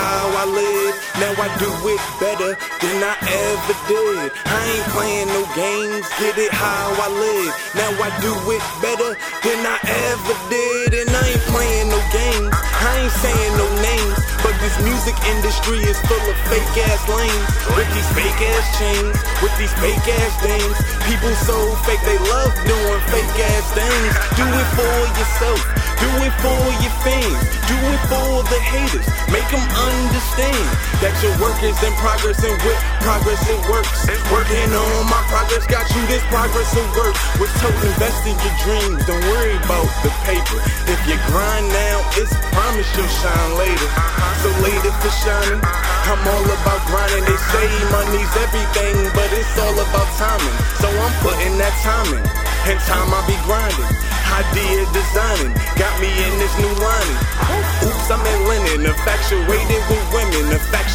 [0.00, 0.94] how I live.
[1.20, 2.50] Now I do it better
[2.80, 4.32] than I ever did.
[4.48, 7.52] I ain't playing no games, get it how I live.
[7.76, 9.10] Now I do it better
[9.44, 9.76] than I
[10.08, 10.88] ever did.
[10.96, 14.18] And I ain't playing no games, I ain't saying no names.
[14.40, 17.48] But this music industry is full of fake ass lanes.
[17.76, 20.76] With these fake ass chains, with these fake ass things.
[21.04, 24.12] People so fake, they love doing fake ass things.
[24.40, 25.60] Do it for yourself,
[26.00, 29.06] do it for your fans, do it for the haters.
[29.28, 30.64] Make them understand
[31.04, 34.08] that your work is in progress and with progress it works.
[34.32, 37.14] Working on my progress got you this progress at work.
[37.36, 40.58] Was told invest in your dreams, don't worry about the paper.
[40.88, 43.88] If you grind now, it's promise you'll shine later.
[44.40, 47.28] So later for shining, I'm all about grinding.
[47.28, 50.56] They say money's everything, but it's all about timing.
[50.80, 52.24] So I'm putting that time in,
[52.72, 54.10] and time I be grinding.
[54.30, 55.52] Idea designing,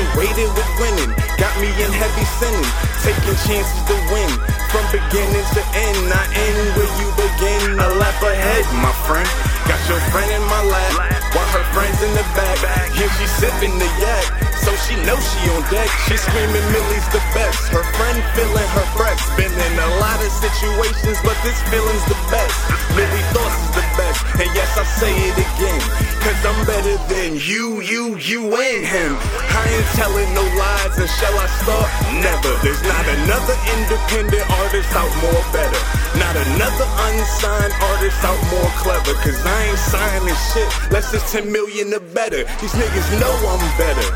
[0.00, 1.12] infatuated with winning.
[1.36, 2.70] Got me in heavy sinning,
[3.04, 4.30] taking chances to win.
[4.72, 7.78] From beginning to end, I end where you begin.
[7.80, 9.28] A lap ahead, my friend.
[9.68, 10.94] Got your friend in my lap,
[11.34, 12.58] while her friends in the back.
[12.94, 14.24] Here she sipping the yak,
[14.62, 15.88] so she knows she on deck.
[16.06, 17.70] She screaming Millie's the best.
[17.70, 19.20] Her friend feeling her breath.
[19.36, 22.56] Been in a lot of situations, but this feeling's the best.
[22.94, 25.82] Millie thoughts is the best, and yes, I say it again.
[26.20, 26.60] Cause I'm
[27.08, 29.12] than you, you, you, and him.
[29.54, 31.88] I ain't telling no lies, and shall I start?
[32.20, 32.52] Never.
[32.60, 35.82] There's not another independent artist out more better.
[36.18, 39.14] Not another unsigned artist out more clever.
[39.22, 42.44] Cause I ain't signing shit, less than 10 million or better.
[42.60, 44.08] These niggas know I'm better.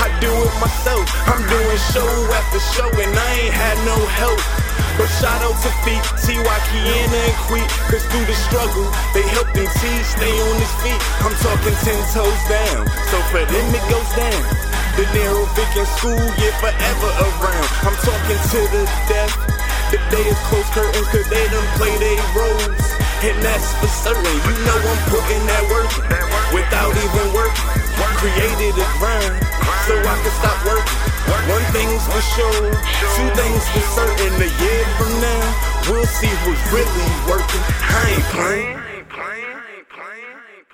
[0.00, 4.40] I do it myself, I'm doing show after show, and I ain't had no help.
[5.00, 6.44] But shout out to feet, T.Y.
[6.44, 8.84] Kiana and Queet, cause through the struggle,
[9.16, 11.00] they helped him T stay on his feet.
[11.24, 14.44] I'm talking 10 toes down, so for them it goes down.
[15.00, 17.68] The narrow Vic in school, yeah, forever around.
[17.80, 19.32] I'm talking to the death.
[19.88, 22.84] The day is close curtains, cause they done play they roles.
[23.24, 25.99] And that's for certain, you know I'm putting that work
[32.00, 32.70] thing's for sure,
[33.16, 34.34] two things for certain.
[34.34, 37.60] A year from now, we'll see who's really working.
[37.80, 38.89] I ain't playing.